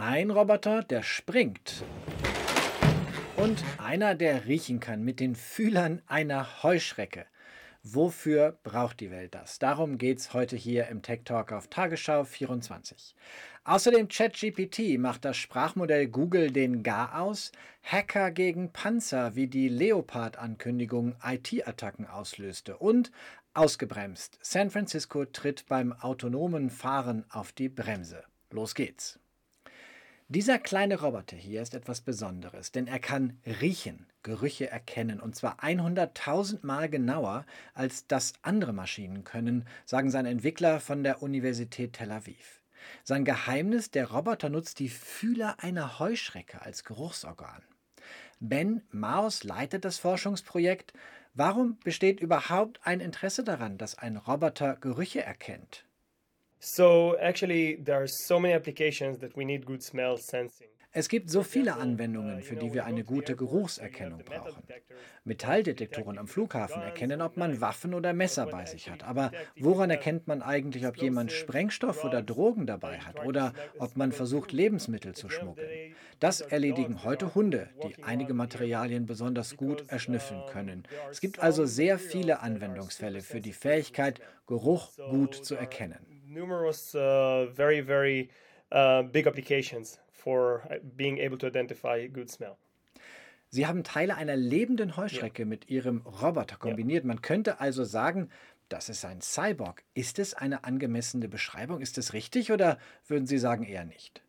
[0.00, 1.82] Ein Roboter, der springt.
[3.34, 7.26] Und einer, der riechen kann mit den Fühlern einer Heuschrecke.
[7.82, 9.58] Wofür braucht die Welt das?
[9.58, 13.16] Darum geht es heute hier im Tech Talk auf Tagesschau 24.
[13.64, 17.50] Außerdem ChatGPT macht das Sprachmodell Google den Gar aus,
[17.82, 23.10] Hacker gegen Panzer, wie die Leopard-Ankündigung IT-Attacken auslöste und
[23.52, 24.38] ausgebremst.
[24.42, 28.22] San Francisco tritt beim autonomen Fahren auf die Bremse.
[28.52, 29.18] Los geht's.
[30.30, 35.60] Dieser kleine Roboter hier ist etwas Besonderes, denn er kann riechen, Gerüche erkennen und zwar
[35.60, 42.12] 100.000 Mal genauer, als das andere Maschinen können, sagen seine Entwickler von der Universität Tel
[42.12, 42.60] Aviv.
[43.04, 47.62] Sein Geheimnis, der Roboter nutzt die Fühler einer Heuschrecke als Geruchsorgan.
[48.38, 50.92] Ben Maus leitet das Forschungsprojekt.
[51.32, 55.87] Warum besteht überhaupt ein Interesse daran, dass ein Roboter Gerüche erkennt?
[56.60, 60.68] So actually, there are so many applications that we need good smell sensing.
[60.90, 64.62] Es gibt so viele Anwendungen, für die wir eine gute Geruchserkennung brauchen.
[65.24, 69.04] Metalldetektoren am Flughafen erkennen, ob man Waffen oder Messer bei sich hat.
[69.04, 74.12] Aber woran erkennt man eigentlich, ob jemand Sprengstoff oder Drogen dabei hat oder ob man
[74.12, 75.94] versucht, Lebensmittel zu schmuggeln?
[76.20, 80.84] Das erledigen heute Hunde, die einige Materialien besonders gut erschnüffeln können.
[81.10, 87.46] Es gibt also sehr viele Anwendungsfälle für die Fähigkeit, Geruch gut zu erkennen numerous uh,
[87.54, 88.30] very very
[88.72, 92.56] uh, big applications for uh, being able to identify good smell.
[93.50, 95.46] Sie haben Teile einer lebenden Heuschrecke ja.
[95.46, 97.04] mit Ihrem Roboter kombiniert.
[97.04, 97.08] Ja.
[97.08, 98.28] Man könnte also sagen,
[98.68, 99.84] das ist ein Cyborg.
[99.94, 101.80] Ist es eine angemessene Beschreibung?
[101.80, 104.22] Ist es richtig oder würden Sie sagen eher nicht?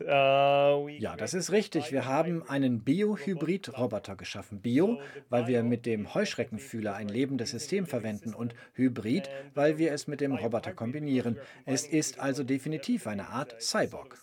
[0.00, 1.92] Uh, ja, das ist richtig.
[1.92, 4.60] Wir haben einen Bio-Hybrid-Roboter geschaffen.
[4.62, 10.06] Bio, weil wir mit dem Heuschreckenfühler ein lebendes System verwenden und Hybrid, weil wir es
[10.06, 11.38] mit dem Roboter kombinieren.
[11.66, 14.16] Es ist also definitiv eine Art Cyborg.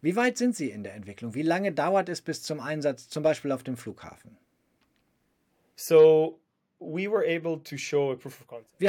[0.00, 1.34] Wie weit sind Sie in der Entwicklung?
[1.34, 4.38] Wie lange dauert es bis zum Einsatz, zum Beispiel auf dem Flughafen?
[5.74, 6.40] So
[6.78, 7.32] wir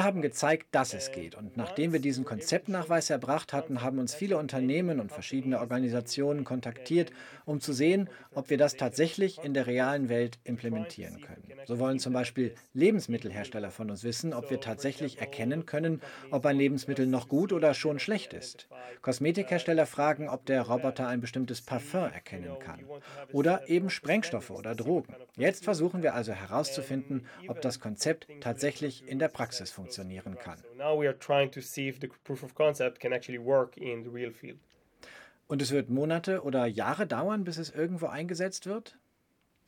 [0.04, 1.36] haben gezeigt, dass es geht.
[1.36, 7.12] Und nachdem wir diesen Konzeptnachweis erbracht hatten, haben uns viele Unternehmen und verschiedene Organisationen kontaktiert,
[7.46, 11.44] um zu sehen, ob wir das tatsächlich in der realen Welt implementieren können.
[11.66, 16.58] So wollen zum Beispiel Lebensmittelhersteller von uns wissen, ob wir tatsächlich erkennen können, ob ein
[16.58, 18.68] Lebensmittel noch gut oder schon schlecht ist.
[19.02, 22.82] Kosmetikhersteller fragen, ob der Roboter ein bestimmtes Parfum erkennen kann.
[23.32, 25.16] Oder eben Sprengstoffe oder Drogen.
[25.38, 30.60] Jetzt versuchen wir also herauszufinden, ob das Konzept tatsächlich in der Praxis funktionieren kann.
[35.48, 38.98] Und es wird Monate oder Jahre dauern, bis es irgendwo eingesetzt wird?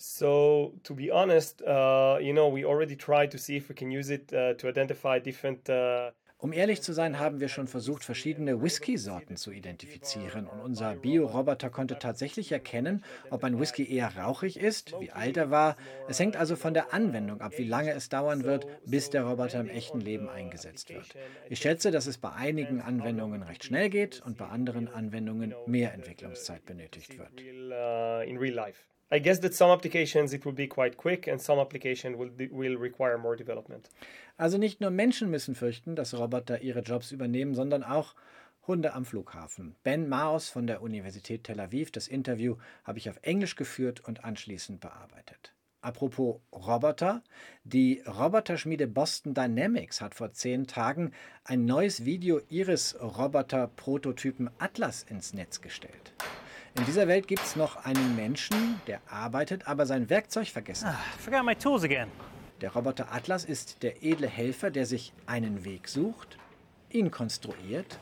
[0.01, 3.89] So, to be honest, uh, you know, we already tried to see if we can
[3.91, 8.03] use it uh, to identify different uh, um ehrlich zu sein, haben wir schon versucht,
[8.03, 14.57] verschiedene Whisky-Sorten zu identifizieren und unser Bioroboter konnte tatsächlich erkennen, ob ein Whisky eher rauchig
[14.57, 15.75] ist, wie alt er war.
[16.07, 19.59] Es hängt also von der Anwendung ab, wie lange es dauern wird, bis der Roboter
[19.59, 21.13] im echten Leben eingesetzt wird.
[21.49, 25.93] Ich schätze, dass es bei einigen Anwendungen recht schnell geht und bei anderen Anwendungen mehr
[25.93, 27.43] Entwicklungszeit benötigt wird.
[29.11, 32.77] I guess that some applications it will be quite quick and some application will, will
[32.77, 33.89] require more development.
[34.37, 38.13] Also nicht nur Menschen müssen fürchten, dass Roboter ihre Jobs übernehmen, sondern auch
[38.67, 39.75] Hunde am Flughafen.
[39.83, 41.91] Ben Maus von der Universität Tel Aviv.
[41.91, 45.55] Das Interview habe ich auf Englisch geführt und anschließend bearbeitet.
[45.81, 47.23] Apropos Roboter.
[47.63, 51.13] Die Roboterschmiede Boston Dynamics hat vor zehn Tagen
[51.45, 56.13] ein neues Video ihres Roboter-Prototypen Atlas ins Netz gestellt.
[56.79, 60.97] In dieser Welt gibt es noch einen Menschen, der arbeitet, aber sein Werkzeug vergessen ah,
[61.19, 62.07] forgot my tools again.
[62.61, 66.37] Der Roboter Atlas ist der edle Helfer, der sich einen Weg sucht,
[66.89, 67.99] ihn konstruiert,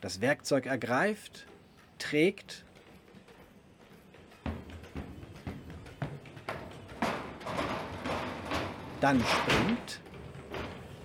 [0.00, 1.46] das Werkzeug ergreift,
[2.00, 2.64] trägt
[9.00, 10.00] dann springt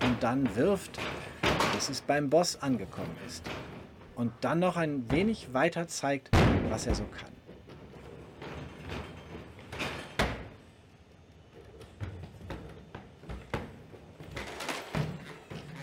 [0.02, 0.98] und dann wirft,
[1.74, 3.44] bis es beim Boss angekommen ist.
[4.14, 6.30] Und dann noch ein wenig weiter zeigt,
[6.68, 7.32] was er so kann.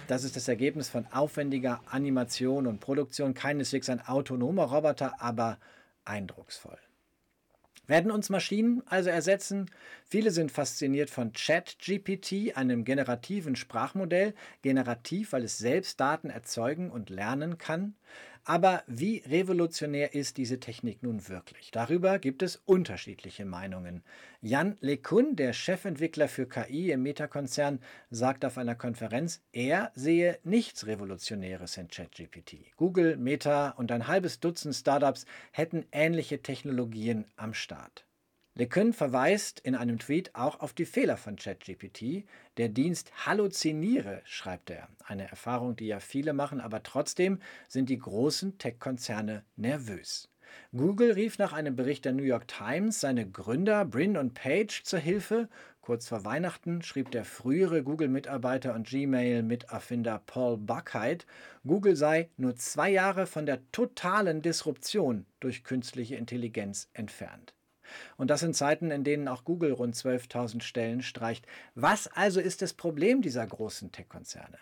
[0.07, 3.33] Das ist das Ergebnis von aufwendiger Animation und Produktion.
[3.33, 5.57] Keineswegs ein autonomer Roboter, aber
[6.05, 6.77] eindrucksvoll.
[7.85, 9.69] Werden uns Maschinen also ersetzen?
[10.05, 17.09] Viele sind fasziniert von ChatGPT, einem generativen Sprachmodell, generativ, weil es selbst Daten erzeugen und
[17.09, 17.95] lernen kann.
[18.45, 21.71] Aber wie revolutionär ist diese Technik nun wirklich?
[21.71, 24.03] Darüber gibt es unterschiedliche Meinungen.
[24.41, 27.79] Jan LeCun, der Chefentwickler für KI im Meta-Konzern,
[28.09, 32.75] sagt auf einer Konferenz, er sehe nichts Revolutionäres in ChatGPT.
[32.75, 38.05] Google, Meta und ein halbes Dutzend Startups hätten ähnliche Technologien am Start.
[38.55, 42.23] LeCun verweist in einem Tweet auch auf die Fehler von ChatGPT.
[42.57, 44.89] Der Dienst halluziniere, schreibt er.
[45.05, 50.29] Eine Erfahrung, die ja viele machen, aber trotzdem sind die großen Tech-Konzerne nervös.
[50.71, 54.99] Google rief nach einem Bericht der New York Times seine Gründer Brin und Page zur
[54.99, 55.49] Hilfe.
[55.81, 61.25] Kurz vor Weihnachten schrieb der frühere Google-Mitarbeiter und Gmail-Miterfinder Paul Buckheit,
[61.65, 67.55] Google sei nur zwei Jahre von der totalen Disruption durch künstliche Intelligenz entfernt.
[68.17, 71.45] Und das in Zeiten, in denen auch Google rund 12.000 Stellen streicht.
[71.75, 74.57] Was also ist das Problem dieser großen Tech-Konzerne?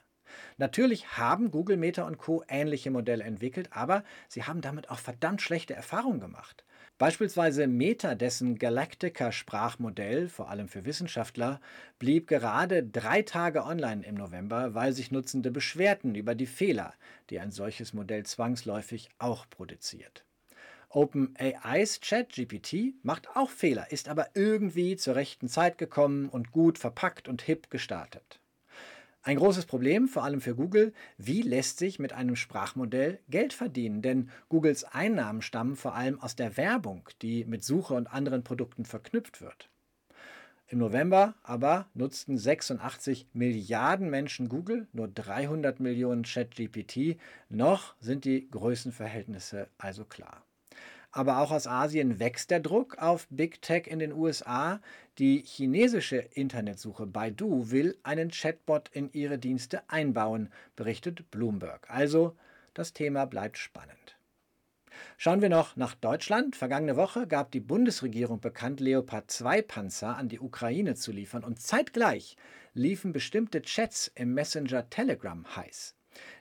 [0.58, 2.44] Natürlich haben Google, Meta und Co.
[2.48, 6.64] ähnliche Modelle entwickelt, aber sie haben damit auch verdammt schlechte Erfahrungen gemacht.
[6.98, 11.60] Beispielsweise Meta, dessen Galactica-Sprachmodell, vor allem für Wissenschaftler,
[11.98, 16.94] blieb gerade drei Tage online im November, weil sich Nutzende beschwerten über die Fehler,
[17.32, 20.26] die ein solches Modell zwangsläufig auch produziert.
[20.94, 27.28] OpenAIs ChatGPT macht auch Fehler, ist aber irgendwie zur rechten Zeit gekommen und gut verpackt
[27.28, 28.42] und hip gestartet.
[29.24, 34.02] Ein großes Problem, vor allem für Google, wie lässt sich mit einem Sprachmodell Geld verdienen?
[34.02, 38.84] Denn Googles Einnahmen stammen vor allem aus der Werbung, die mit Suche und anderen Produkten
[38.84, 39.70] verknüpft wird.
[40.68, 47.18] Im November aber nutzten 86 Milliarden Menschen Google, nur 300 Millionen ChatGPT.
[47.50, 50.44] Noch sind die Größenverhältnisse also klar.
[51.12, 54.80] Aber auch aus Asien wächst der Druck auf Big Tech in den USA.
[55.18, 61.90] Die chinesische Internetsuche Baidu will einen Chatbot in ihre Dienste einbauen, berichtet Bloomberg.
[61.90, 62.38] Also,
[62.74, 64.18] das Thema bleibt spannend.
[65.18, 66.56] Schauen wir noch nach Deutschland.
[66.56, 71.60] Vergangene Woche gab die Bundesregierung bekannt, Leopard 2 Panzer an die Ukraine zu liefern und
[71.60, 72.38] zeitgleich
[72.74, 75.96] liefen bestimmte Chats im Messenger Telegram heiß.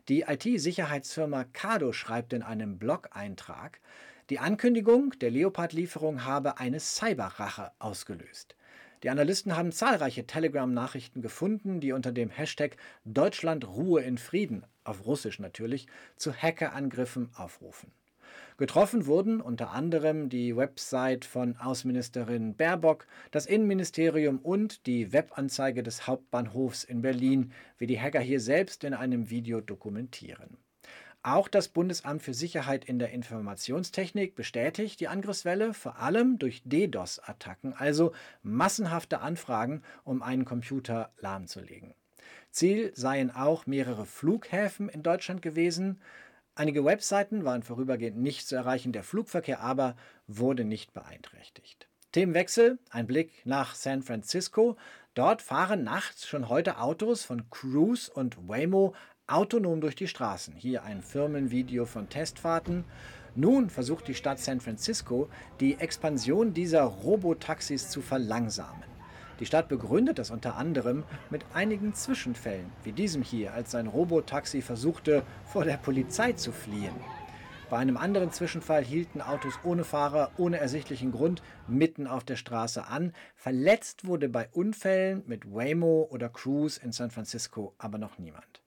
[0.08, 3.80] Die IT-Sicherheitsfirma Kado schreibt in einem Blog-Eintrag,
[4.30, 8.54] die Ankündigung der Leopard-Lieferung habe eine Cyberrache ausgelöst.
[9.02, 15.04] Die Analysten haben zahlreiche Telegram-Nachrichten gefunden, die unter dem Hashtag Deutschland Ruhe in Frieden, auf
[15.04, 17.90] Russisch natürlich, zu Hackerangriffen aufrufen.
[18.56, 26.06] Getroffen wurden unter anderem die Website von Außenministerin Baerbock, das Innenministerium und die Webanzeige des
[26.06, 30.58] Hauptbahnhofs in Berlin, wie die Hacker hier selbst in einem Video dokumentieren.
[31.22, 37.74] Auch das Bundesamt für Sicherheit in der Informationstechnik bestätigt die Angriffswelle vor allem durch DDoS-Attacken,
[37.74, 38.12] also
[38.42, 41.92] massenhafte Anfragen, um einen Computer lahmzulegen.
[42.50, 46.00] Ziel seien auch mehrere Flughäfen in Deutschland gewesen.
[46.54, 49.96] Einige Webseiten waren vorübergehend nicht zu erreichen, der Flugverkehr aber
[50.26, 51.86] wurde nicht beeinträchtigt.
[52.12, 54.76] Themenwechsel, ein Blick nach San Francisco.
[55.14, 58.94] Dort fahren nachts schon heute Autos von Cruise und Waymo
[59.30, 60.54] autonom durch die Straßen.
[60.56, 62.84] Hier ein Firmenvideo von Testfahrten.
[63.34, 65.28] Nun versucht die Stadt San Francisco,
[65.60, 68.82] die Expansion dieser Robotaxis zu verlangsamen.
[69.38, 74.60] Die Stadt begründet das unter anderem mit einigen Zwischenfällen, wie diesem hier, als sein Robotaxi
[74.60, 76.94] versuchte, vor der Polizei zu fliehen.
[77.70, 82.86] Bei einem anderen Zwischenfall hielten Autos ohne Fahrer, ohne ersichtlichen Grund, mitten auf der Straße
[82.88, 83.12] an.
[83.36, 88.60] Verletzt wurde bei Unfällen mit Waymo oder Cruise in San Francisco aber noch niemand.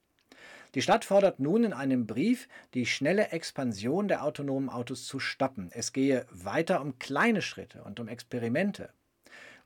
[0.74, 5.70] Die Stadt fordert nun in einem Brief, die schnelle Expansion der autonomen Autos zu stoppen.
[5.72, 8.90] Es gehe weiter um kleine Schritte und um Experimente.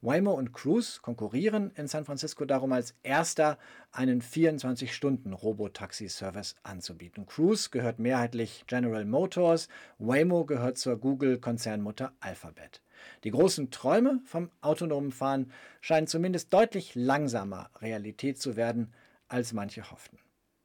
[0.02, 3.56] Waymo und Cruise konkurrieren in San Francisco darum als erster
[3.90, 7.24] einen 24-Stunden-Robotaxi-Service anzubieten.
[7.26, 12.82] Cruise gehört mehrheitlich General Motors, Waymo gehört zur Google-Konzernmutter Alphabet.
[13.24, 18.92] Die großen Träume vom autonomen Fahren scheinen zumindest deutlich langsamer Realität zu werden,
[19.26, 20.18] als manche hofften.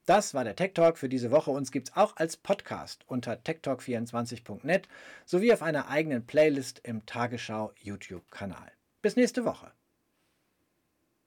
[0.05, 1.51] Das war der Tech Talk für diese Woche.
[1.51, 4.89] Uns gibt es auch als Podcast unter techtalk24.net
[5.25, 8.71] sowie auf einer eigenen Playlist im Tagesschau YouTube-Kanal.
[9.01, 9.71] Bis nächste Woche.